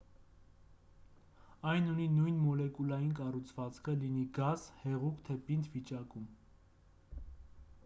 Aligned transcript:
այն 1.71 1.91
ունի 1.91 2.07
նույն 2.13 2.39
մոլեկուլային 2.45 3.13
կառուցվածքը 3.21 3.95
լինի 4.05 4.25
գազ 4.41 4.67
հեղուկ 4.87 5.23
թե 5.31 5.39
պինդ 5.51 5.71
վիճակում 5.77 6.29